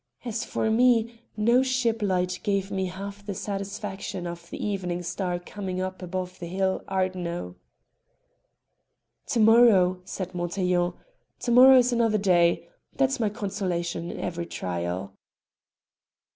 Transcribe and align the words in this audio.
As 0.25 0.43
for 0.43 0.71
me, 0.71 1.21
no 1.37 1.61
ship 1.61 2.01
light 2.01 2.39
gave 2.41 2.71
me 2.71 2.87
half 2.87 3.23
the 3.23 3.35
satisfaction 3.35 4.25
of 4.25 4.49
the 4.49 4.57
evening 4.57 5.03
star 5.03 5.37
coming 5.37 5.79
up 5.79 6.01
above 6.01 6.39
the 6.39 6.47
hill 6.47 6.81
Ardno." 6.87 7.53
"To 9.27 9.39
morrow," 9.39 10.01
said 10.03 10.33
Montaiglon 10.33 10.93
"to 11.41 11.51
morrow 11.51 11.77
is 11.77 11.93
another 11.93 12.17
day; 12.17 12.67
that's 12.95 13.19
my 13.19 13.29
consolation 13.29 14.09
in 14.09 14.19
every 14.19 14.47
trial." 14.47 15.13